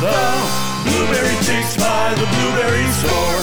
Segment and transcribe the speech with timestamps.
[0.00, 3.42] The Blueberry Chicks by the Blueberry Store.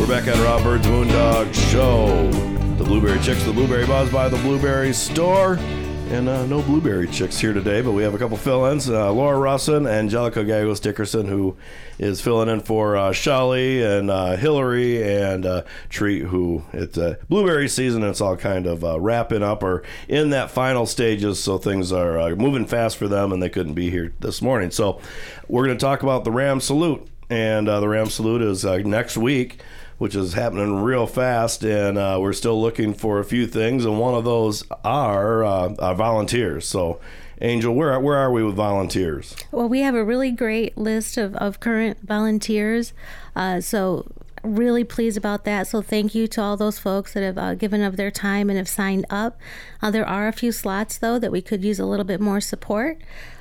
[0.00, 2.30] We're back at Rob Byrd's Moondog Show.
[2.78, 5.58] The Blueberry Chicks, the Blueberry Buzz by the Blueberry Store.
[6.08, 8.88] And uh, no blueberry chicks here today, but we have a couple fill-ins.
[8.88, 11.56] Uh, Laura Rusin, Angelica Gallegos-Dickerson, who
[11.98, 17.16] is filling in for uh, Shelly and uh, Hillary and uh, Treat, who it's uh,
[17.28, 18.02] blueberry season.
[18.02, 21.90] And it's all kind of uh, wrapping up or in that final stages, so things
[21.90, 24.70] are moving fast for them, and they couldn't be here this morning.
[24.70, 25.00] So
[25.48, 29.60] we're going to talk about the Ram Salute, and the Ram Salute is next week
[29.98, 33.98] which is happening real fast, and uh, we're still looking for a few things, and
[33.98, 36.66] one of those are uh, volunteers.
[36.66, 37.00] So,
[37.40, 39.36] Angel, where where are we with volunteers?
[39.52, 42.92] Well, we have a really great list of, of current volunteers.
[43.34, 44.10] Uh, so,
[44.46, 45.66] really pleased about that.
[45.66, 48.56] So, thank you to all those folks that have uh, given of their time and
[48.56, 49.38] have signed up.
[49.82, 52.40] Uh, there are a few slots, though, that we could use a little bit more
[52.40, 52.98] support.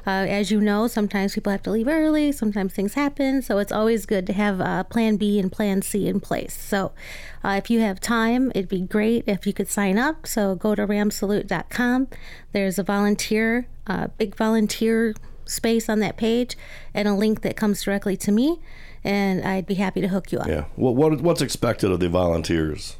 [0.07, 3.41] Uh, as you know, sometimes people have to leave early, sometimes things happen.
[3.41, 6.53] So, it's always good to have uh, plan B and plan C in place.
[6.53, 6.91] So,
[7.43, 10.27] uh, if you have time, it'd be great if you could sign up.
[10.27, 12.07] So, go to ramsalute.com.
[12.51, 15.13] There's a volunteer, uh, big volunteer
[15.45, 16.57] space on that page,
[16.93, 18.59] and a link that comes directly to me
[19.05, 20.47] and I'd be happy to hook you up.
[20.47, 20.65] Yeah.
[20.75, 22.97] What, what what's expected of the volunteers?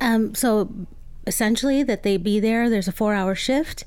[0.00, 0.70] Um, so
[1.30, 2.68] essentially that they be there.
[2.68, 3.84] There's a four hour shift.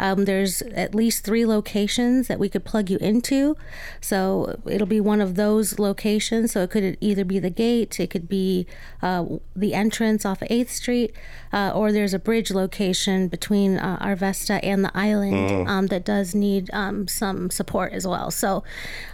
[0.00, 3.56] Um, there's at least three locations that we could plug you into.
[4.00, 6.52] So it'll be one of those locations.
[6.52, 8.66] So it could either be the gate, it could be
[9.02, 11.14] uh, the entrance off of 8th Street,
[11.52, 16.34] uh, or there's a bridge location between uh, Arvesta and the island um, that does
[16.34, 18.32] need um, some support as well.
[18.32, 18.64] So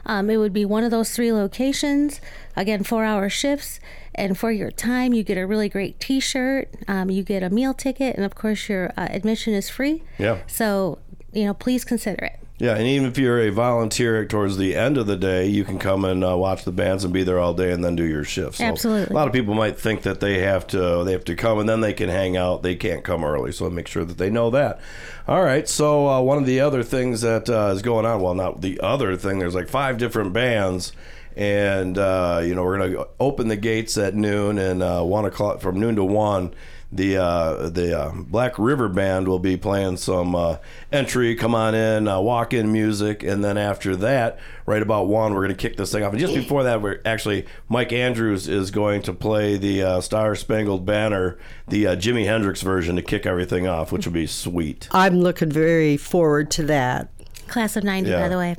[0.07, 2.21] um, it would be one of those three locations.
[2.55, 3.81] Again, four hour shifts.
[4.17, 7.51] And for your time, you get a really great t shirt, um, you get a
[7.51, 10.03] meal ticket, and of course, your uh, admission is free.
[10.19, 10.39] Yeah.
[10.47, 10.99] So,
[11.33, 12.41] you know, please consider it.
[12.59, 15.79] Yeah, and even if you're a volunteer towards the end of the day, you can
[15.79, 18.25] come and uh, watch the bands and be there all day and then do your
[18.25, 18.57] shift.
[18.57, 19.13] So Absolutely.
[19.13, 21.69] A lot of people might think that they have to they have to come and
[21.69, 22.63] then they can hang out.
[22.63, 24.81] They can't come early, so make sure that they know that.
[25.29, 25.69] All right.
[25.69, 28.81] So uh, one of the other things that uh, is going on, well, not the
[28.81, 29.39] other thing.
[29.39, 30.93] There's like five different bands.
[31.37, 35.61] And uh, you know we're gonna open the gates at noon and uh, one o'clock
[35.61, 36.55] from noon to one
[36.93, 40.59] the uh, the uh, Black River Band will be playing some uh,
[40.93, 45.35] entry, come on in, uh, walk in music, and then after that, right about one,
[45.35, 46.13] we're going to kick this thing off.
[46.13, 50.35] And just before that, we're actually Mike Andrews is going to play the uh, Star
[50.37, 51.37] Spangled Banner,
[51.69, 54.89] the uh, Jimi Hendrix version, to kick everything off, which will be sweet.
[54.93, 57.09] I'm looking very forward to that.
[57.49, 58.21] Class of 90, Yeah.
[58.21, 58.57] by the way.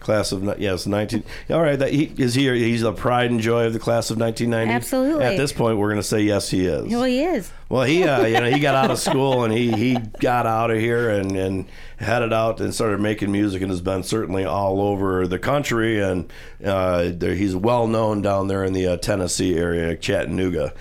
[0.00, 1.24] Class of yes, nineteen.
[1.50, 2.54] All right, that he is here.
[2.54, 4.72] He's the pride and joy of the class of nineteen ninety.
[4.72, 5.24] Absolutely.
[5.24, 6.90] At this point, we're going to say yes, he is.
[6.90, 7.52] Well, he is.
[7.68, 10.70] Well, he uh, you know he got out of school and he he got out
[10.70, 11.66] of here and and
[11.98, 16.32] headed out and started making music and has been certainly all over the country and
[16.64, 20.72] uh, there, he's well known down there in the uh, Tennessee area, Chattanooga.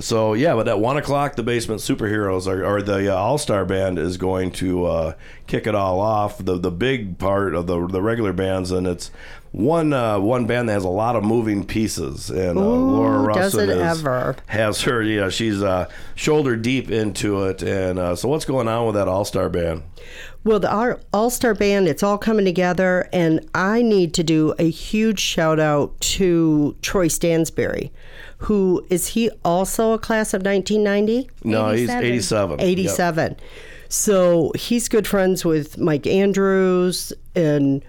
[0.00, 3.64] So yeah, but at one o'clock, the Basement Superheroes are, or the uh, All Star
[3.66, 5.14] Band is going to uh,
[5.46, 6.38] kick it all off.
[6.38, 9.10] The the big part of the the regular bands, and it's
[9.52, 12.30] one uh, one band that has a lot of moving pieces.
[12.30, 14.36] And uh, Ooh, Laura does Russin it is, ever.
[14.46, 15.02] has her.
[15.02, 17.62] You know, she's uh, shoulder deep into it.
[17.62, 19.82] And uh, so, what's going on with that All Star Band?
[20.44, 24.68] Well, the All Star Band, it's all coming together, and I need to do a
[24.68, 27.90] huge shout out to Troy Stansberry,
[28.38, 31.30] who is he also a class of 1990?
[31.44, 31.78] No, 87.
[32.02, 32.60] he's eighty-seven.
[32.60, 33.36] 87.
[33.88, 37.84] So he's good friends with Mike Andrews, and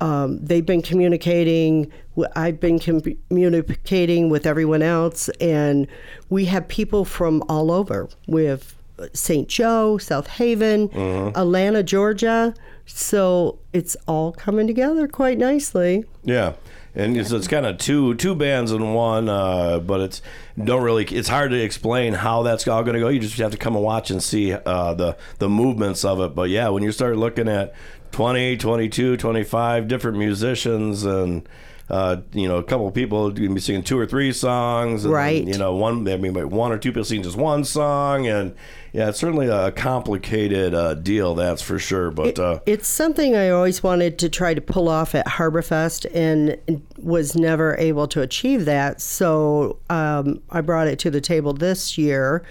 [0.00, 1.90] um, they've been communicating.
[2.34, 5.86] I've been communicating with everyone else, and
[6.28, 8.08] we have people from all over.
[8.26, 8.74] We have
[9.12, 9.48] St.
[9.48, 10.90] Joe, South Haven,
[11.36, 12.54] Atlanta, Georgia.
[12.86, 16.04] So it's all coming together quite nicely.
[16.24, 16.54] Yeah,
[16.94, 20.22] and it's, it's kind of two two bands in one, uh, but it's
[20.62, 21.04] don't really.
[21.04, 23.08] It's hard to explain how that's all going to go.
[23.08, 26.34] You just have to come and watch and see uh, the the movements of it.
[26.34, 27.74] But yeah, when you start looking at
[28.12, 31.48] 20, 22, 25 different musicians and.
[31.90, 35.14] Uh, you know, a couple of people to be singing two or three songs, and
[35.14, 35.42] Right.
[35.42, 38.54] you know, one I mean, one or two people singing just one song, and
[38.92, 42.10] yeah, it's certainly a complicated uh, deal, that's for sure.
[42.10, 46.82] But uh, It's something I always wanted to try to pull off at Harborfest and
[46.98, 49.00] was never able to achieve that.
[49.00, 52.44] So um, I brought it to the table this year.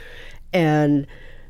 [0.51, 1.05] And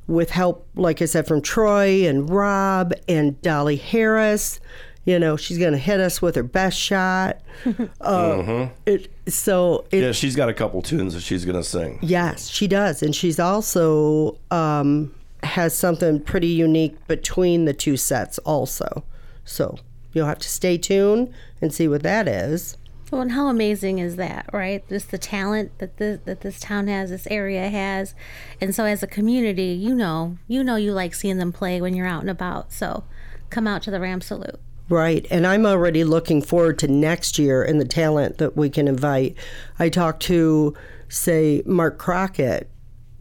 [0.07, 4.59] with help, like I said, from Troy and Rob and Dolly Harris,
[5.05, 7.39] you know, she's going to hit us with her best shot.
[8.01, 11.99] uh, it, so it, yeah, she's got a couple tunes that she's going to sing.
[12.01, 15.13] Yes, she does, and she's also um,
[15.43, 19.03] has something pretty unique between the two sets, also.
[19.45, 19.77] So
[20.11, 22.75] you'll have to stay tuned and see what that is.
[23.11, 24.87] Well, and how amazing is that, right?
[24.89, 28.13] Just the talent that this, that this town has, this area has,
[28.59, 31.95] and so as a community, you know, you know, you like seeing them play when
[31.95, 32.73] you're out and about.
[32.73, 33.05] So,
[33.49, 34.59] come out to the Ram Salute.
[34.89, 35.25] Right.
[35.29, 39.35] And I'm already looking forward to next year and the talent that we can invite.
[39.79, 40.75] I talked to,
[41.09, 42.69] say, Mark Crockett.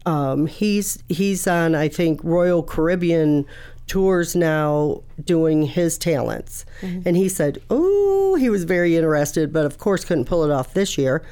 [0.05, 3.45] Um, he's he's on, I think, Royal Caribbean
[3.87, 6.65] tours now doing his talents.
[6.81, 10.73] And he said, oh, he was very interested, but of course couldn't pull it off
[10.73, 11.23] this year.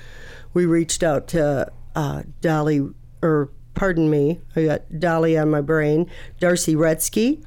[0.53, 2.87] We reached out to uh, Dolly,
[3.21, 6.09] or pardon me, I got Dolly on my brain,
[6.39, 7.43] Darcy Redsky.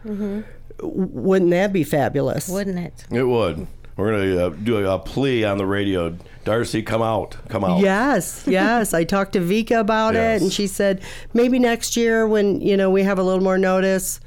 [0.80, 2.48] Wouldn't that be fabulous?
[2.48, 3.04] Wouldn't it?
[3.10, 3.66] It would.
[3.96, 6.16] We're going to uh, do a, a plea on the radio.
[6.44, 7.36] Darcy, come out.
[7.48, 7.80] Come out.
[7.80, 8.94] Yes, yes.
[8.94, 10.40] I talked to Vika about Yes.
[10.40, 11.02] it, and she said
[11.34, 14.20] maybe next year when you know we have a little more notice.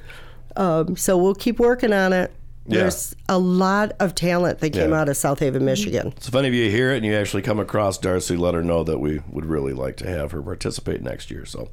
[0.55, 2.31] Um, so we'll keep working on it.
[2.67, 2.81] Yeah.
[2.81, 5.01] There's a lot of talent that came Yeah.
[5.01, 6.13] out of South Haven, Michigan.
[6.19, 8.61] So if any of you hear it and you actually come across Darcy, let her
[8.63, 11.43] know that we would really like to have her participate next year.
[11.45, 11.69] So,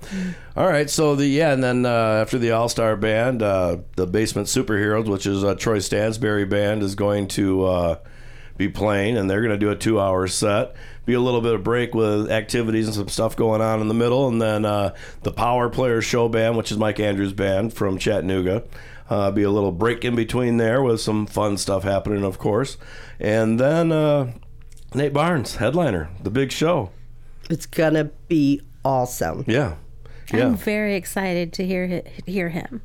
[0.56, 0.88] all right.
[0.88, 1.90] So the yeah, and then uh,
[2.22, 6.82] after the All Star Band, uh, the Basement Superheroes, which is uh, Troy Stansberry band,
[6.82, 7.96] is going to uh,
[8.56, 10.74] be playing, and they're going to do a two-hour set.
[11.08, 13.94] Be a little bit of break with activities and some stuff going on in the
[13.94, 17.96] middle, and then uh, the Power Players Show Band, which is Mike Andrews' band from
[17.96, 18.64] Chattanooga.
[19.08, 22.76] Uh, be a little break in between there with some fun stuff happening, of course.
[23.18, 24.34] And then uh,
[24.92, 26.90] Nate Barnes, headliner, the big show.
[27.48, 29.44] It's gonna be awesome.
[29.46, 29.76] Yeah.
[30.30, 30.44] yeah.
[30.44, 32.82] I'm very excited to hear hear him.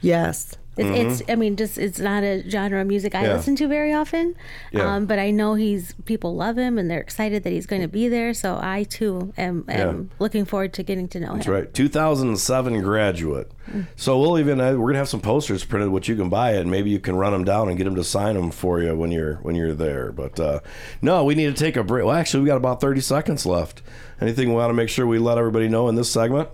[0.00, 0.56] Yes.
[0.76, 3.26] It's, it's I mean, just it's not a genre of music I Mm-hmm.
[3.30, 3.36] Yeah.
[3.36, 4.34] listen to very often.
[4.72, 4.94] Yeah.
[4.94, 7.88] Um, but I know he's people love him and they're excited that he's going to
[7.88, 8.34] be there.
[8.34, 11.52] So I too am, am looking forward to getting to know That's him.
[11.54, 11.74] That's right.
[11.74, 13.50] 2007 graduate.
[13.96, 16.60] So we'll even uh, we're gonna have some posters printed, which you can buy it,
[16.60, 18.94] and maybe you can run them down and get them to sign them for you
[18.94, 20.12] when you're when you're there.
[20.12, 20.60] But uh,
[21.02, 22.04] no, we need to take a break.
[22.04, 23.82] Well, actually, we got about 30 seconds left.
[24.20, 26.48] Anything we want to make sure we let everybody know in this segment?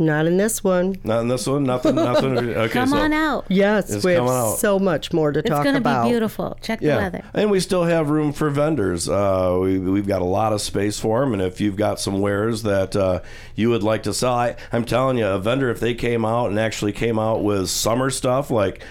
[0.00, 0.96] Not in this one.
[1.04, 1.64] Not in this one.
[1.64, 1.94] Nothing.
[1.94, 2.38] Nothing.
[2.38, 2.72] Okay.
[2.72, 3.44] Come so, on out.
[3.48, 4.56] Yes, It's we have coming out.
[4.58, 5.76] so much more to It's talk about.
[5.76, 6.58] It's going to be beautiful.
[6.62, 7.22] Check the Yeah, weather.
[7.34, 9.08] and we still have room for vendors.
[9.10, 12.20] Uh, we, we've got a lot of space for them, and if you've got some
[12.22, 13.20] wares that uh,
[13.54, 16.46] you would like to sell, I, I'm telling you, a vendor if they came out
[16.48, 18.82] and actually came out with summer stuff like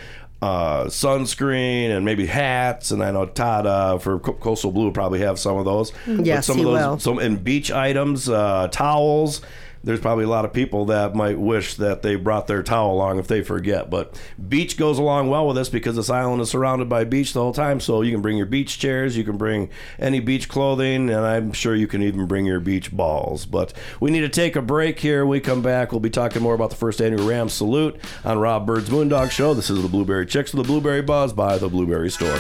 [0.44, 5.22] uh, sunscreen and maybe hats, and I know Todd uh, for Co- Coastal Blue probably
[5.22, 5.92] have some of those.
[6.06, 7.00] But Yes, some he of those, will.
[7.00, 9.42] some and beach items, uh, towels.
[9.84, 13.20] There's probably a lot of people that might wish that they brought their towel along
[13.20, 13.90] if they forget.
[13.90, 17.42] But beach goes along well with this because this island is surrounded by beach the
[17.42, 17.80] whole time.
[17.80, 21.54] So you can bring your beach chairs, you can bring any beach clothing, and I'm
[21.54, 23.46] sure you can even bring your beach balls.
[23.46, 25.26] But we need to take a break here.
[25.26, 25.92] We come back.
[25.92, 29.54] We'll be talking more about the first annual Ram Salute on Rob Byrd's Moondog Show.
[29.54, 32.38] This is the Blueberry Chicks with the Blueberry Buzz by the Blueberry Store.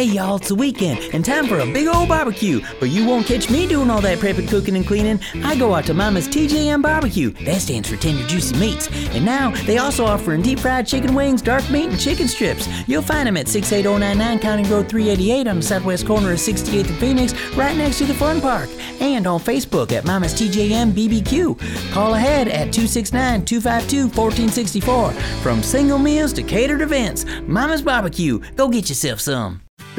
[0.00, 2.62] Hey y'all, it's the weekend and time for a big old barbecue.
[2.80, 5.20] But you won't catch me doing all that prepping, cooking, and cleaning.
[5.44, 7.32] I go out to Mama's TJM Barbecue.
[7.44, 8.88] That stands for Tender Juicy Meats.
[9.14, 12.66] And now they also offering deep fried chicken wings, dark meat, and chicken strips.
[12.88, 16.96] You'll find them at 68099 County Road 388 on the southwest corner of 68th and
[16.96, 18.70] Phoenix, right next to the Fun Park.
[19.00, 21.92] And on Facebook at Mama's TJM BBQ.
[21.92, 25.12] Call ahead at 269 252 1464.
[25.42, 28.38] From single meals to catered events, Mama's Barbecue.
[28.56, 29.60] Go get yourself some.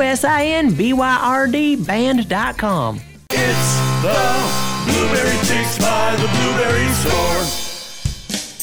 [0.00, 3.00] S I N B Y R D band.com.
[3.30, 7.64] It's the Blueberry Chicks by the Blueberry Store.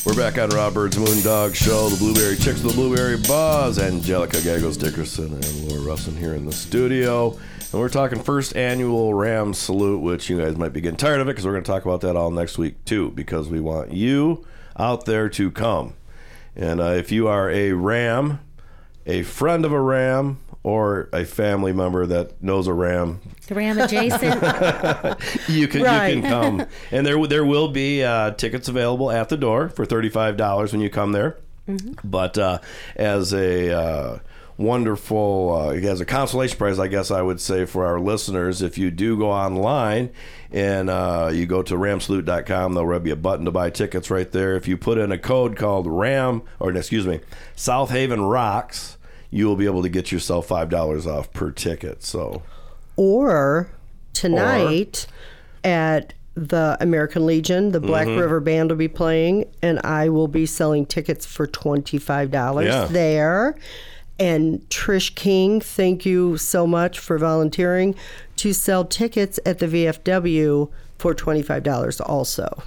[0.06, 5.34] We're back on Rob Byrd's Moondog Show, the Blueberry Chicks, the Blueberry Buzz, Angelica Gallegos-Dickerson
[5.34, 7.32] and Laura Rusin here in the studio.
[7.72, 11.28] And we're talking first annual Ram Salute, which you guys might be getting tired of
[11.28, 13.94] it because we're going to talk about that all next week too, because we want
[13.94, 14.46] you
[14.78, 15.94] out there to come.
[16.56, 18.40] And uh, if you are a Ram,
[19.06, 23.80] a friend of a Ram, or a family member that knows a ram, The Ram
[23.80, 24.36] adjacent.
[25.50, 26.16] you can Right.
[26.16, 26.66] you can come.
[26.92, 30.72] and there there will be uh, tickets available at the door for thirty five dollars
[30.72, 31.38] when you come there.
[32.04, 32.60] But uh,
[32.98, 34.20] as a uh,
[34.58, 38.78] wonderful, uh, as a consolation prize, I guess I would say for our listeners, if
[38.78, 40.12] you do go online
[40.52, 44.56] and uh, you go to ramsalute.com, there'll be a button to buy tickets right there.
[44.56, 47.22] If you put in a code called RAM, or excuse me,
[47.56, 48.98] South Haven Rocks,
[49.32, 52.04] you will be able to get yourself five dollars off per ticket.
[52.04, 52.44] So
[52.98, 53.70] Or
[54.14, 55.08] tonight
[55.64, 58.20] at the American Legion, the Black Mm-hmm.
[58.20, 62.86] River Band will be playing, and I will be selling tickets for $25 Yeah.
[62.86, 63.56] there.
[64.20, 67.96] And Trish King, thank you so much for volunteering
[68.38, 70.70] to sell tickets at the VFW
[71.00, 72.64] for $25 also.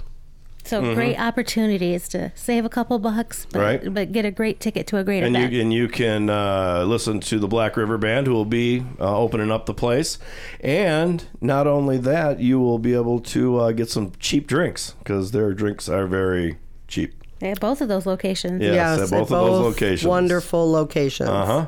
[0.65, 3.93] So great opportunities to save a couple bucks, but, Right.
[3.93, 5.53] but get a great ticket to a great and event.
[5.53, 9.17] you and you can uh, listen to the Black River Band, who will be uh,
[9.17, 10.17] opening up the place,
[10.61, 15.31] and not only that, you will be able to uh, get some cheap drinks because
[15.31, 16.57] their drinks are very
[16.87, 17.13] cheap.
[17.39, 18.61] They have both of those locations.
[18.61, 18.73] Yeah.
[18.73, 20.07] Yes, at both of those locations.
[20.07, 21.29] Wonderful locations.
[21.29, 21.67] Uh huh.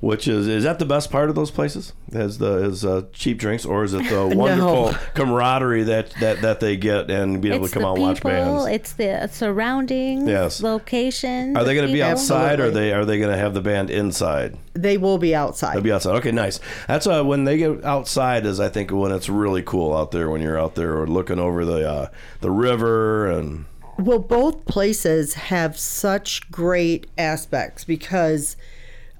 [0.00, 1.92] Which is is that the best part of those places?
[2.12, 6.60] Is the is uh, cheap drinks, or is it the wonderful camaraderie that, that that
[6.60, 8.66] they get and be able It's to come out and watch bands?
[8.66, 10.60] it's the surroundings, Yes.
[10.62, 11.56] location.
[11.56, 12.10] Are they going to be people.
[12.10, 14.58] outside, or are they are they going to have the band inside?
[14.74, 15.74] They will be outside.
[15.76, 16.16] They'll be outside.
[16.16, 16.60] Okay, nice.
[16.86, 20.28] That's uh, when they get outside is I think when it's really cool out there
[20.28, 22.08] when you're out there or looking over the uh,
[22.42, 23.64] the river and
[23.98, 28.56] Well, both places have such great aspects because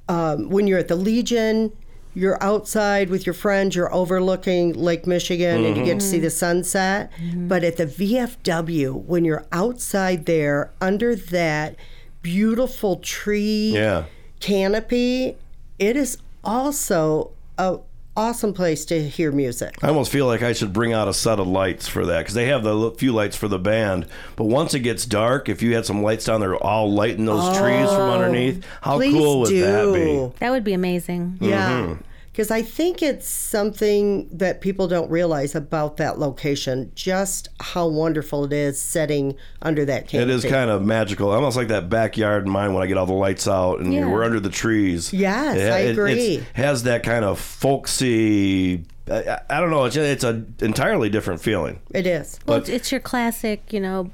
[0.08, 1.72] um, when you're at the Legion,
[2.14, 6.30] you're outside with your friends, you're overlooking Lake Michigan, and you get to see the
[6.30, 7.12] sunset.
[7.48, 11.76] But at the VFW, when you're outside there under that
[12.22, 14.04] beautiful tree yeah.
[14.40, 15.36] canopy,
[15.78, 17.80] it is also a
[18.16, 19.74] awesome place to hear music.
[19.82, 22.34] I almost feel like I should bring out a set of lights for that because
[22.34, 24.06] they have the few lights for the band.
[24.36, 27.56] But once it gets dark, if you had some lights down there, all lighting those
[27.58, 29.60] trees from underneath, how Oh, cool would do.
[29.60, 30.38] that be?
[30.40, 31.38] That would be amazing.
[31.40, 31.70] Yeah.
[31.70, 32.02] Mm-hmm.
[32.36, 38.44] Because I think it's something that people don't realize about that location, just how wonderful
[38.44, 40.30] it is setting under that canopy.
[40.30, 43.06] It is kind of magical, almost like that backyard in mine when I get all
[43.06, 44.06] the lights out and Yeah.
[44.10, 45.14] we're under the trees.
[45.14, 46.12] Yes, It- I it- agree.
[46.34, 48.84] it's- has that kind of folksy.
[49.10, 49.86] I, I- I don't know.
[49.86, 51.78] It's it's an entirely different feeling.
[51.94, 52.38] It is.
[52.46, 54.10] Well, But- it's, it's your classic, you know,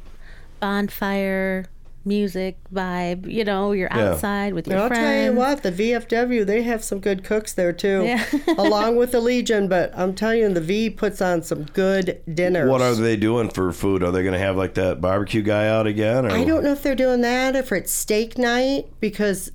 [0.60, 1.64] bonfire
[2.04, 3.30] music vibe.
[3.30, 4.10] You know, you're Yeah.
[4.12, 5.04] outside with your And I'll friends.
[5.04, 8.24] tell you what, the VFW, they have some good cooks there too, Yeah.
[8.58, 9.68] along with the Legion.
[9.68, 12.68] But I'm telling you, the V puts on some good dinners.
[12.70, 14.02] What are they doing for food?
[14.02, 16.26] Are they going to have like that barbecue guy out again?
[16.26, 16.30] Or?
[16.30, 19.50] I don't know if they're doing that, if it's steak night, because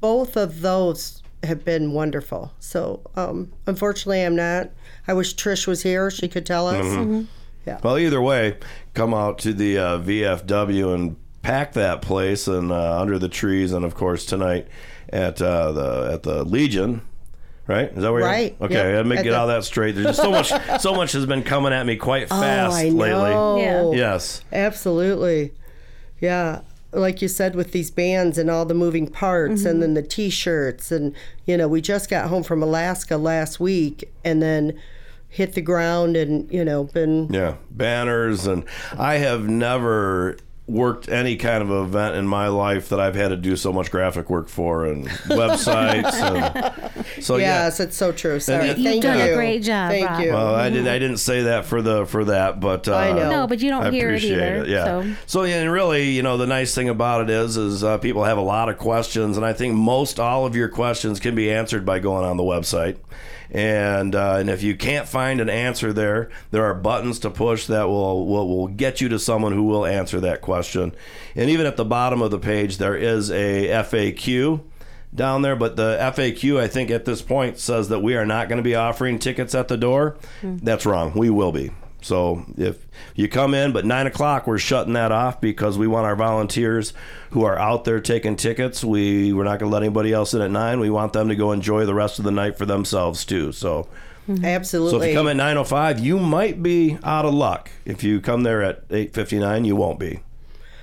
[0.00, 2.52] both of those have been wonderful.
[2.58, 4.70] So, um, unfortunately, I'm not.
[5.08, 6.84] I wish Trish was here; she could tell us.
[6.84, 7.22] Mm-hmm.
[7.84, 8.56] Well, either way,
[8.94, 13.72] come out to the uh, VFW and pack that place and uh, under the trees,
[13.72, 14.68] and of course tonight
[15.10, 17.02] at uh, the at the Legion.
[17.66, 17.88] Right?
[17.92, 18.20] Is that where?
[18.22, 18.94] you're- Right, Okay, yep.
[18.96, 19.92] let me get the- all that straight.
[19.92, 22.84] There's just so much, so much has been coming at me quite fast oh, I
[22.88, 23.30] lately.
[23.30, 23.58] know.
[23.58, 23.90] Yeah.
[23.92, 24.42] Yes.
[24.52, 25.52] Absolutely.
[26.20, 26.62] Yeah.
[26.90, 30.30] Like you said, with these bands and all the moving parts, and then the t
[30.30, 30.90] shirts.
[30.90, 31.14] And,
[31.46, 34.76] you know, we just got home from Alaska last week and then
[35.28, 37.32] hit the ground and, you know, been.
[37.32, 38.64] Yeah, banners, and
[38.98, 40.38] I have never
[40.70, 43.90] worked any kind of event in my life that I've had to do so much
[43.90, 46.12] graphic work for and websites.
[46.14, 48.38] and, so yeah, Yes, it's so true.
[48.40, 48.68] Sorry.
[48.68, 50.20] You've Thank done a great job, Thank Rob.
[50.20, 50.32] you.
[50.32, 50.86] Well, I did.
[50.86, 53.30] I didn't say that for the for that, but uh, I know.
[53.30, 54.62] No, but you don't I hear it appreciate either.
[54.64, 54.68] it.
[54.68, 54.84] Yeah.
[54.84, 55.14] So.
[55.26, 58.24] So yeah, and really, you know, the nice thing about it is, is uh, people
[58.24, 61.50] have a lot of questions, and I think most all of your questions can be
[61.50, 62.96] answered by going on the website.
[63.52, 67.66] And uh, and if you can't find an answer there, there are buttons to push
[67.66, 70.94] that will, will will get you to someone who will answer that question.
[71.34, 74.60] And even at the bottom of the page, there is a FAQ
[75.12, 78.48] down there, but the FAQ I think at this point says that we are not
[78.48, 80.16] going to be offering tickets at the door.
[80.42, 81.12] That's wrong.
[81.16, 81.72] We will be.
[82.02, 86.06] So if you come in, but nine o'clock, we're shutting that off because we want
[86.06, 86.92] our volunteers
[87.30, 88.84] who are out there taking tickets.
[88.84, 90.80] We we're not going to let anybody else in at nine.
[90.80, 93.52] We want them to go enjoy the rest of the night for themselves too.
[93.52, 93.88] So
[94.28, 94.90] Absolutely.
[94.90, 97.70] so if you come at nine o five, you might be out of luck.
[97.84, 100.20] If you come there at eight fifty nine, you won't be.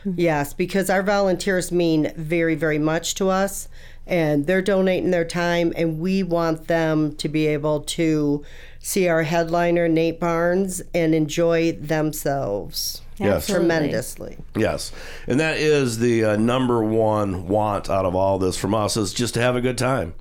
[0.05, 0.19] Mm-hmm.
[0.19, 3.67] Yes, because our volunteers mean very, very much to us,
[4.05, 8.43] and they're donating their time, and we want them to be able to
[8.87, 13.47] see our headliner, Nate Barnes, and enjoy themselves Yes.
[13.47, 14.37] Tremendously.
[14.55, 14.91] Yes,
[15.25, 19.11] and that is the uh, number one want out of all this from us is
[19.11, 20.13] just to have a good time.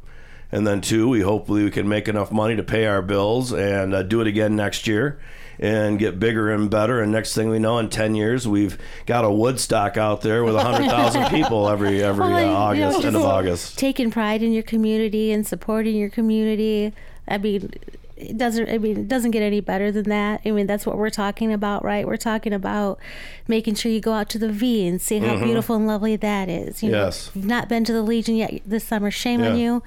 [0.50, 3.94] and then two, we hopefully we can make enough money to pay our bills and
[3.94, 5.18] uh, do it again next year
[5.58, 7.00] and get bigger and better.
[7.02, 10.56] And next thing we know, in ten years, we've got a Woodstock out there with
[10.56, 12.40] hundred thousand people every every uh, Well,
[12.74, 13.78] you know, August, end of August.
[13.78, 16.94] Taking pride in your community and supporting your community.
[17.28, 17.72] I mean,
[18.16, 18.68] it doesn't.
[18.68, 20.40] I mean, it doesn't get any better than that.
[20.44, 22.06] I mean, that's what we're talking about, right?
[22.06, 22.98] We're talking about
[23.46, 26.48] making sure you go out to the V and see how beautiful and lovely that
[26.48, 26.82] is.
[26.82, 27.04] You know, Mm-hmm.
[27.06, 27.28] Yes.
[27.28, 29.82] if you've not been to the Legion yet this summer, shame on you.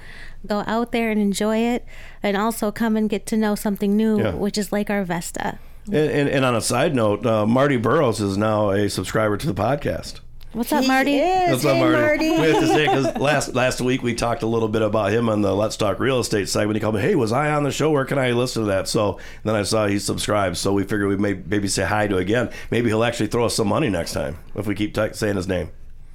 [0.46, 1.84] Go out there and enjoy it,
[2.22, 4.34] and also come and get to know something new, Yeah.
[4.34, 5.58] which is Lake Arvesta.
[5.86, 9.46] And, and, and on a side note, uh, Marty Burrows is now a subscriber to
[9.46, 10.20] the podcast.
[10.52, 11.12] What's up, Marty?
[11.12, 12.30] Yes, What's up, hey, Marty.
[12.30, 15.28] We have to say because last last week we talked a little bit about him
[15.28, 16.74] on the Let's Talk Real Estate segment.
[16.74, 17.92] He called me, "Hey, was I on the show?
[17.92, 20.56] Where can I listen to that?" So then I saw he subscribed.
[20.56, 22.50] So we figured we may maybe say hi to again.
[22.72, 25.46] Maybe he'll actually throw us some money next time if we keep t- saying his
[25.46, 25.70] name.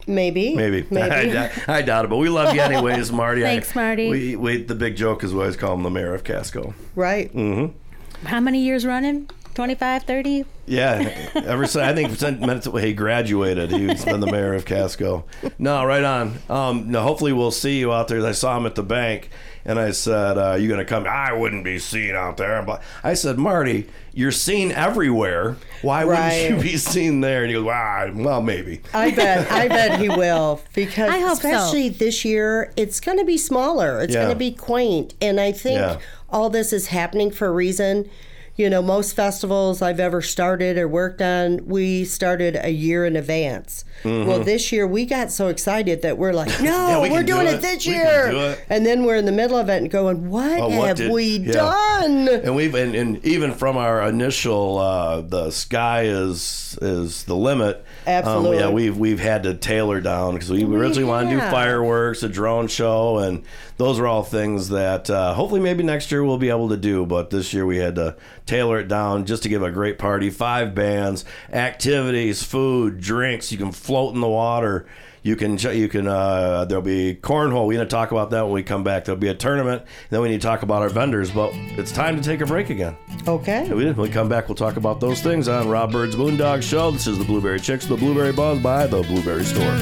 [0.05, 0.53] Maybe.
[0.53, 0.81] Maybe.
[0.91, 1.31] I, Maybe.
[1.31, 3.41] doubt- I doubt it, but we love you anyways, Marty.
[3.41, 4.09] Thanks, Marty.
[4.09, 6.73] We, we the big joke is we always call him the mayor of Casco.
[6.93, 7.33] right.
[7.33, 8.27] Mm-hmm.
[8.27, 9.29] How many years running?
[9.55, 10.45] 25, 30?
[10.67, 15.25] Yeah, ever since I think since he graduated, he's been the mayor of Casco.
[15.57, 16.39] No, right on.
[16.49, 18.25] Um, no, hopefully we'll see you out there.
[18.25, 19.29] I saw him at the bank,
[19.63, 22.61] and I said, uh, "You going to come?" I wouldn't be seen out there.
[22.63, 25.55] But I said, "Marty, you're seen everywhere.
[25.83, 26.43] Why Right.
[26.51, 29.51] wouldn't you be seen there?" And he goes, "Ah, well, maybe." I bet.
[29.51, 31.47] I bet he will because I hope so.
[31.49, 34.01] especially this year, it's going to be smaller.
[34.01, 34.21] It's Yeah.
[34.23, 35.97] going to be quaint, and I think Yeah.
[36.29, 38.09] all this is happening for a reason.
[38.57, 43.15] You know, most festivals I've ever started or worked on, we started a year in
[43.15, 43.83] advance.
[44.05, 46.65] Well, this year we got so excited that we're like, no, Mm-hmm.
[46.65, 47.53] Yeah, we we're can do doing it.
[47.55, 48.31] it, this We year.
[48.31, 48.65] it.
[48.69, 51.11] And then we're in the middle of it and going, what Oh, what have did-
[51.11, 51.51] we yeah.
[51.53, 52.27] done?
[52.29, 57.84] And we've and, and even from our initial, uh, the sky is is the limit.
[58.07, 58.57] Absolutely.
[58.57, 62.23] Um, yeah, we've we've had to tailor down because we originally wanted to do fireworks,
[62.23, 63.43] a drone show, and
[63.77, 67.05] those are all things that uh, hopefully maybe next year we'll be able to do.
[67.05, 70.29] But this year we had to tailor it down just to give a great party.
[70.29, 73.51] Five bands, activities, food, drinks.
[73.51, 74.85] You can float in the water.
[75.25, 77.65] You can you can uh, there'll be cornhole.
[77.65, 79.05] We're gonna talk about that when we come back.
[79.05, 79.81] There'll be a tournament.
[80.11, 81.31] Then we need to talk about our vendors.
[81.31, 82.95] But it's time to take a break again.
[83.27, 83.67] Okay.
[83.67, 83.85] We.
[83.85, 86.91] When we come back, we'll talk about those things on Rob Byrd's Moondog Show.
[86.91, 89.81] This is the Blueberry Chicks, the Blueberry Buzz by the Blueberry Store.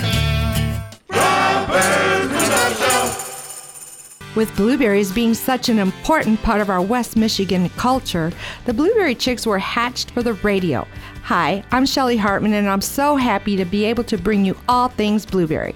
[4.36, 8.32] With blueberries being such an important part of our West Michigan culture,
[8.66, 10.88] the Blueberry Chicks were hatched for the radio.
[11.28, 14.90] Hi, I'm Shelly Hartman, and I'm so happy to be able to bring you all
[14.90, 15.74] things blueberry.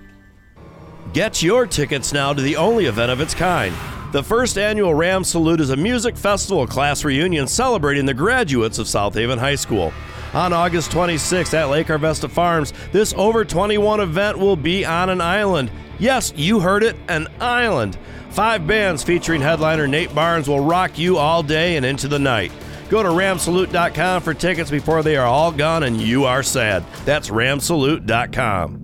[1.14, 3.74] Get your tickets now to the only event of its kind.
[4.12, 8.86] The first annual Ram Salute is a music festival class reunion celebrating the graduates of
[8.86, 9.90] South Haven High School.
[10.34, 15.22] On August 26th at Lake Arvesta Farms, this over 21 event will be on an
[15.22, 15.70] island.
[15.98, 17.96] Yes, you heard it, an island.
[18.28, 22.52] Five bands featuring headliner Nate Barnes will rock you all day and into the night.
[22.90, 26.84] Go to ramsalute.com for tickets before they are all gone and you are sad.
[27.06, 28.81] That's ramsalute.com.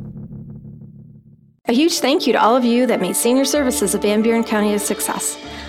[1.70, 4.42] A huge thank you to all of you that made senior services of Van Buren
[4.42, 5.36] County a success.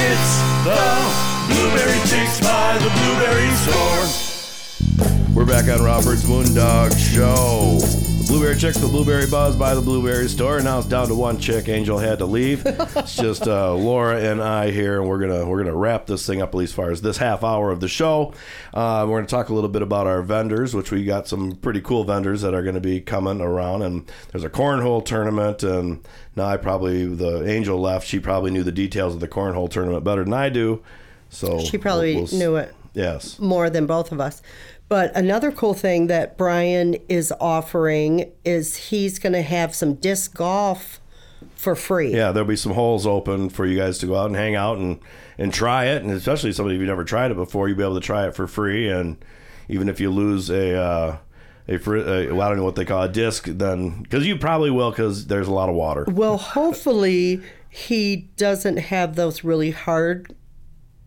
[0.00, 4.27] It's the Blueberry Chicks by the Blueberry Store.
[5.38, 7.78] We're back on Rob Byrd's Moondog Show.
[7.78, 10.58] The Blueberry Chicks, the Blueberry Buzz by the Blueberry Store.
[10.58, 11.68] Now it's down to one chick.
[11.68, 12.64] Angel had to leave.
[12.66, 16.42] It's just uh, Laura and I here, and we're gonna we're gonna wrap this thing
[16.42, 18.34] up at least as far as this half hour of the show.
[18.74, 21.82] Uh, we're gonna talk a little bit about our vendors, which we got some pretty
[21.82, 23.82] cool vendors that are gonna be coming around.
[23.82, 28.08] And there's a cornhole tournament, and now I probably the Angel left.
[28.08, 30.82] She probably knew the details of the cornhole tournament better than I do.
[31.30, 33.38] So She probably we'll- we'll knew it Yes.
[33.38, 34.42] more than both of us.
[34.88, 40.34] But another cool thing that Brian is offering is he's going to have some disc
[40.34, 41.00] golf
[41.54, 42.14] for free.
[42.14, 44.78] Yeah, there'll be some holes open for you guys to go out and hang out
[44.78, 44.98] and,
[45.36, 46.02] and try it.
[46.02, 48.34] And especially somebody if you've never tried it before, you'll be able to try it
[48.34, 48.88] for free.
[48.88, 49.22] And
[49.68, 51.16] even if you lose a uh,
[51.68, 54.38] a fr- uh, well, I don't know what they call a disc, then because you
[54.38, 56.06] probably will because there's a lot of water.
[56.08, 60.34] Well, hopefully he doesn't have those really hard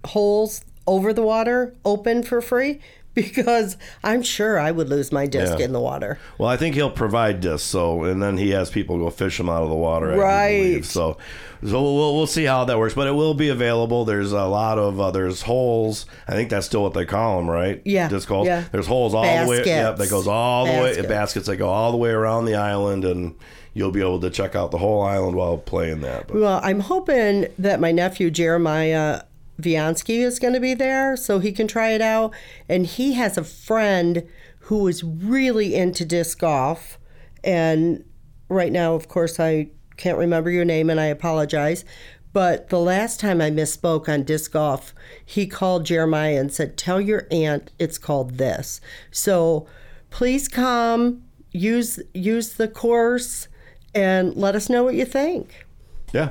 [0.05, 2.79] holes over the water open for free
[3.13, 5.65] because I'm sure I would lose my disc Yeah.
[5.65, 6.17] in the water.
[6.37, 9.49] Well, I think he'll provide discs, so and then he has people go fish them
[9.49, 10.15] out of the water.
[10.15, 10.83] Right.
[10.85, 11.17] So,
[11.61, 14.05] so we'll we'll see how that works, but it will be available.
[14.05, 16.05] There's a lot of uh, there's holes.
[16.27, 17.81] I think that's still what they call them, right?
[17.83, 18.47] Yeah, disc holes.
[18.47, 18.63] yeah.
[18.71, 19.57] There's holes all the way.
[19.57, 19.67] Baskets.
[19.67, 20.87] Yep, that goes all the way.
[20.87, 21.07] Baskets.
[21.09, 23.35] Baskets that go all the way around the island, and
[23.73, 26.27] you'll be able to check out the whole island while playing that.
[26.27, 29.23] But, Well, I'm hoping that my nephew Jeremiah
[29.59, 32.33] Viansky is going to be there so he can try it out.
[32.69, 34.27] And he has a friend
[34.61, 36.97] who is really into disc golf.
[37.43, 38.03] And
[38.49, 41.85] right now, of course, I can't remember your name and I apologize.
[42.33, 44.93] But the last time I misspoke on disc golf,
[45.25, 48.79] he called Jeremiah and said, Tell your aunt it's called this.
[49.11, 49.67] So
[50.09, 53.49] please come, use use the course,
[53.93, 55.65] and let us know what you think.
[56.13, 56.29] Yeah.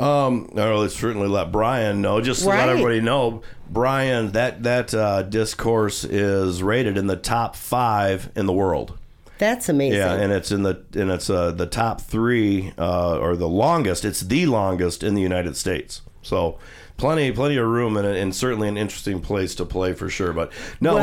[0.00, 2.20] Um, let's certainly let Brian know.
[2.20, 7.16] Just to let everybody know, Brian, that that uh, disc course is rated in the
[7.16, 8.96] top five in the world.
[9.38, 9.98] That's amazing.
[9.98, 14.04] Yeah, and it's in the and it's uh, the top three uh, or the longest.
[14.04, 16.02] It's the longest in the United States.
[16.22, 16.58] So
[16.98, 20.32] plenty plenty of room and, and certainly an interesting place to play for sure.
[20.34, 21.00] But no, we-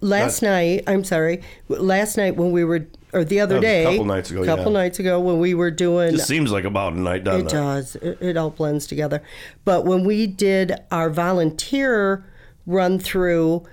[0.00, 3.84] last night, I'm sorry, last night when we were, or the other was a day,
[3.84, 4.78] couple nights ago, A couple yeah.
[4.78, 7.54] nights ago when we were doing, it seems like about a night, doesn't it it?
[7.54, 9.22] does, it, it all blends together.
[9.64, 12.24] But when we did our volunteer
[12.66, 13.64] run through,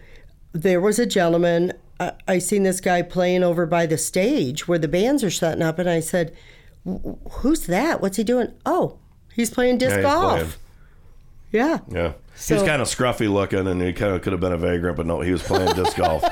[0.54, 1.74] there was a gentleman.
[2.00, 5.62] I, I seen this guy playing over by the stage where the bands are setting
[5.62, 6.34] up, and I said,
[6.86, 8.02] "Wh- "Who's that?
[8.02, 8.98] What's he doing?" Oh,
[9.34, 10.32] he's playing disc Yeah, he's golf.
[10.34, 10.54] playing.
[11.52, 11.80] Yeah.
[11.90, 12.14] Yeah.
[12.34, 14.98] he's So- kind of scruffy looking, and he kind of could have been a vagrant,
[14.98, 16.24] but no, he was playing disc golf.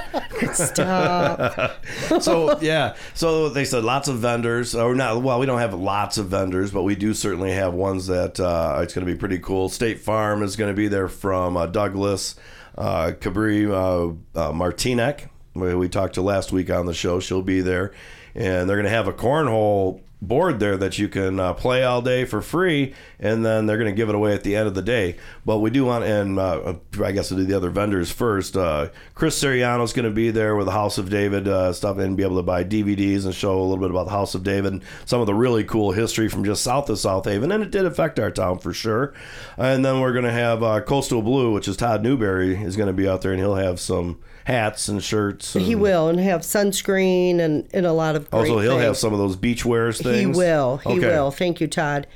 [0.54, 1.72] Stop.
[2.22, 5.22] so yeah, so they said lots of vendors, or not.
[5.22, 8.80] Well, we don't have lots of vendors, but we do certainly have ones that uh,
[8.82, 9.70] it's going to be pretty cool.
[9.70, 12.36] State Farm is going to be there from uh, Douglas,
[12.78, 15.30] uh, Cabri uh, uh, Martinek.
[15.54, 17.20] We, we talked to last week on the show.
[17.20, 17.94] She'll be there,
[18.36, 22.02] and they're going to have a cornhole board there that you can uh, play all
[22.02, 24.76] day for free, and then they're going to give it away at the end of
[24.76, 25.18] the day.
[25.46, 28.58] But we do want, and uh, I guess we'll do the other vendors first.
[28.58, 32.18] Uh, Chris is going to be there with the House of David uh, stuff and
[32.18, 34.82] be able to buy DVDs and show a little bit about the House of David
[35.06, 37.86] some of the really cool history from just south of South Haven, and it did
[37.86, 39.14] affect our town for sure.
[39.58, 42.88] And then we're going to have uh, Coastal Blue, which is Todd Newberry, is going
[42.88, 45.56] to be out there, and he'll have some hats and shirts.
[45.56, 48.30] And He will, and have sunscreen and, and a lot of.
[48.30, 50.20] Great Also, he'll have some of those beach wears things.
[50.20, 50.78] He will.
[50.78, 51.08] He Okay.
[51.08, 51.32] will.
[51.32, 52.08] Thank you, Todd.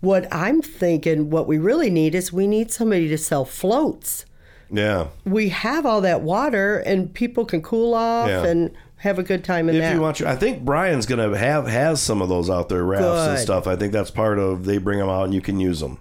[0.00, 4.24] What I'm thinking, what we really need is we need somebody to sell floats.
[4.70, 5.06] Yeah.
[5.24, 8.44] We have all that water, and people can cool off Yeah.
[8.44, 9.94] and have a good time in If that.
[9.94, 13.28] you want, your, I think Brian's gonna have has some of those out there rafts
[13.28, 13.66] and stuff.
[13.66, 15.98] I think that's part of they bring them out and you can use them.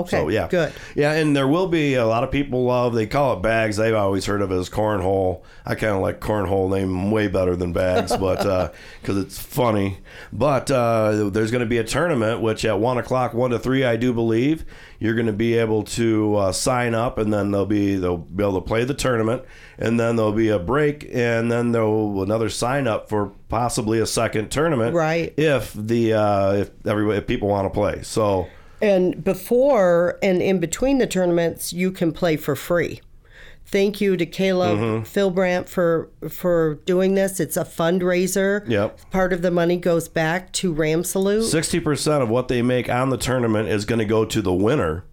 [0.00, 0.18] Okay.
[0.18, 0.72] So yeah, Good.
[0.94, 2.94] Yeah, and there will be a lot of people love.
[2.94, 3.76] They call it bags.
[3.76, 5.42] They've always heard of it as cornhole.
[5.66, 9.98] I kind of like cornhole name way better than bags, but because it's funny.
[10.32, 13.84] But uh, there's going to be a tournament, which at one o'clock, one to three,
[13.84, 14.64] I do believe,
[14.98, 18.42] you're going to be able to uh, sign up, and then they'll be they'll be
[18.42, 19.42] able to play the tournament,
[19.78, 24.06] and then there'll be a break, and then there'll another sign up for possibly a
[24.06, 25.34] second tournament, Right.
[25.36, 28.46] If the uh, if everybody if people want to play, so.
[28.84, 33.00] And before and in between the tournaments, you can play for free.
[33.66, 35.04] Thank you to Caleb Mm-hmm.
[35.04, 37.40] Philbrandt for for doing this.
[37.40, 38.68] It's a fundraiser.
[38.68, 39.10] Yep.
[39.10, 41.44] Part of the money goes back to Ram Salute.
[41.44, 44.52] Sixty percent of what they make on the tournament is going to go to the
[44.52, 45.04] winner,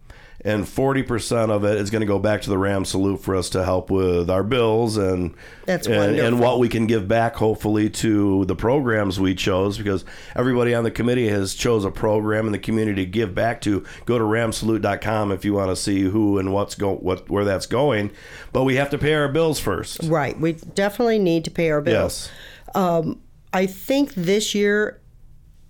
[0.43, 3.35] and forty percent of it is going to go back to the Ram Salute for
[3.35, 7.35] us to help with our bills and That's and, and what we can give back,
[7.35, 9.77] hopefully, to the programs we chose.
[9.77, 13.61] Because everybody on the committee has chose a program in the community to give back
[13.61, 13.85] to.
[14.05, 17.65] Go to ramsalute.com if you want to see who and what's go what where that's
[17.65, 18.11] going.
[18.51, 20.01] But we have to pay our bills first.
[20.03, 20.39] Right.
[20.39, 22.29] We definitely need to pay our bills.
[22.29, 22.75] Yes.
[22.75, 23.21] Um,
[23.53, 25.01] I think this year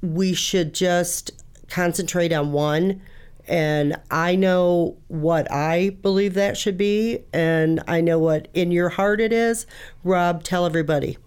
[0.02, 1.32] we should just
[1.70, 3.02] concentrate on one.
[3.48, 8.90] And I know what I believe that should be, and I know what in your
[8.90, 9.66] heart it is.
[10.04, 11.18] Rob, tell everybody.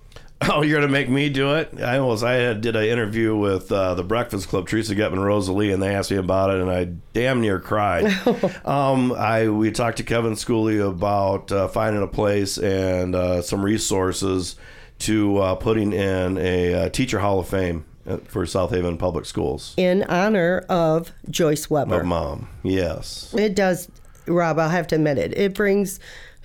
[0.50, 1.80] Oh, you're gonna make me do it?
[1.80, 2.22] I was.
[2.22, 5.94] I had, did an interview with uh, the Breakfast Club, Teresa Getman, Rosalie, and they
[5.94, 8.04] asked me about it, and I damn near cried.
[8.66, 13.64] um, I we talked to Kevin Schooley about uh, finding a place and uh, some
[13.64, 14.56] resources
[14.98, 19.24] to uh, putting in a uh, teacher hall of fame Uh, for South Haven Public
[19.24, 19.72] Schools.
[19.78, 22.02] In honor of Joyce Weber.
[22.02, 23.32] My mom, yes.
[23.36, 23.88] It does,
[24.26, 25.36] Rob, I'll have to admit it.
[25.38, 26.00] It brings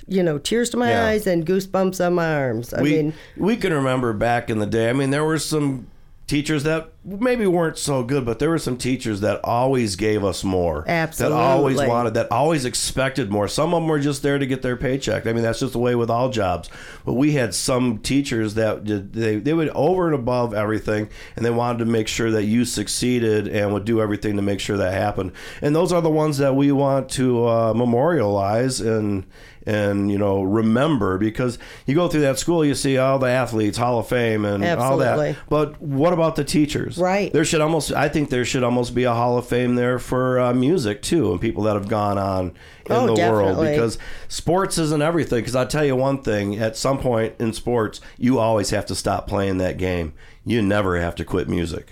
[0.07, 1.07] you know tears to my Yeah.
[1.07, 2.73] eyes and goosebumps on my arms.
[2.73, 4.89] I we mean, we can remember back in the day.
[4.89, 5.87] I mean, there were some
[6.27, 10.43] teachers that maybe weren't so good, but there were some teachers that always gave us
[10.43, 10.83] more.
[10.87, 11.37] Absolutely.
[11.37, 13.47] That always wanted, that always expected more.
[13.47, 15.25] Some of them were just there to get their paycheck.
[15.25, 16.69] I mean, that's just the way with all jobs.
[17.05, 21.45] But we had some teachers that did, they they would over and above everything, and
[21.45, 24.77] they wanted to make sure that you succeeded and would do everything to make sure
[24.77, 25.31] that happened.
[25.61, 29.25] And those are the ones that we want to uh, memorialize and
[29.65, 33.77] and you know remember because you go through that school, you see all the athletes,
[33.77, 35.17] Hall of Fame, and all that.
[35.49, 36.97] But what about the teachers?
[36.99, 37.31] Right.
[37.33, 40.39] There should almost, I think there should almost be a Hall of Fame there for
[40.39, 42.47] uh, music too, and people that have gone on
[42.85, 43.71] in Oh, the world definitely.
[43.71, 45.39] because sports isn't everything.
[45.39, 48.95] Because I tell you one thing: at some point in sports, you always have to
[48.95, 50.13] stop playing that game.
[50.45, 51.88] You never have to quit music.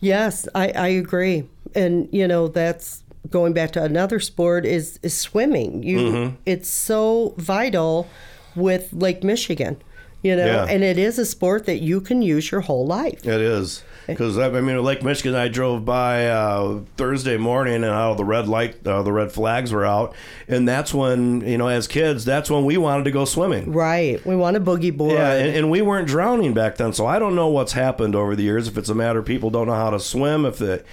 [0.00, 1.48] Yes, I, I agree.
[1.74, 5.82] And you know, that's going back to another sport is, is swimming.
[5.84, 6.36] You Mm-hmm.
[6.44, 8.08] it's so vital
[8.56, 9.80] with Lake Michigan.
[10.22, 10.66] You know, Yeah.
[10.68, 13.24] and it is a sport that you can use your whole life.
[13.26, 18.14] It is because I mean, Lake Michigan, I drove by uh, Thursday morning, and how
[18.14, 20.14] the red light, uh, the red flags were out,
[20.48, 23.72] and that's when you know, as kids, that's when we wanted to go swimming.
[23.72, 24.24] Right.
[24.26, 25.14] We want a boogie board.
[25.14, 28.34] Yeah, and, and we weren't drowning back then, so I don't know what's happened over
[28.36, 28.68] the years.
[28.68, 30.84] If it's a matter of people don't know how to swim, if the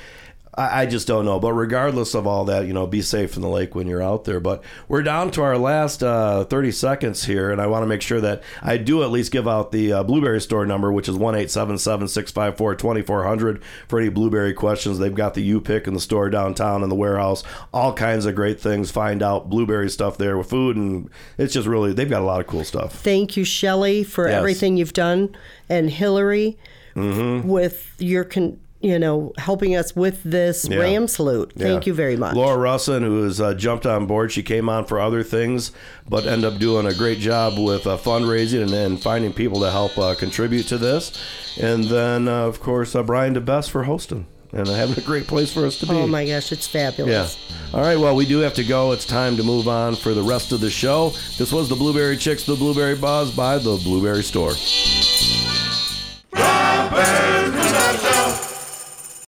[0.60, 1.40] I, I just don't know.
[1.40, 4.26] But regardless of all that, you know, be safe in the lake when you're out
[4.26, 4.40] there.
[4.40, 8.02] But we're down to our last uh, 30 seconds here, and I want to make
[8.02, 11.16] sure that I do at least give out the uh, Blueberry Store number, which is
[11.16, 15.00] one eight seven seven six five four twenty four hundred for any blueberry questions.
[15.00, 17.44] They've got the U pick in the store downtown in the warehouse,
[17.74, 18.92] all kinds of great things.
[18.92, 22.42] Find out blueberry stuff there with food, and it's just really they've got a lot
[22.42, 22.94] of cool stuff.
[22.96, 24.38] Thank you, Shelley, for Yes.
[24.38, 25.36] everything you've done,
[25.70, 26.58] and Hillary
[26.96, 27.48] Mm-hmm.
[27.48, 30.78] with your con- you know helping us with this Yeah.
[30.78, 31.52] ram salute.
[31.58, 31.90] Thank Yeah.
[31.92, 32.36] you very much.
[32.36, 35.72] Laura Rusin, who has uh, jumped on board, she came on for other things,
[36.08, 39.72] but ended up doing a great job with uh, fundraising and, and finding people to
[39.72, 41.12] help uh, contribute to this.
[41.60, 45.54] And then, uh, of course, uh, Brian DeBest for hosting and having a great place
[45.54, 45.94] for us to be.
[45.94, 47.12] Oh my gosh, it's fabulous.
[47.12, 47.26] Yeah.
[47.26, 47.74] fabulous.
[47.74, 48.00] All right.
[48.00, 48.94] Well, we do have to go.
[48.94, 51.10] It's time to move on for the rest of the show.
[51.38, 54.54] This was the Blueberry Chicks, the Blueberry Buzz by the Blueberry Store.